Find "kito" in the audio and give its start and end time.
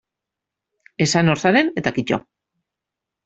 1.99-2.19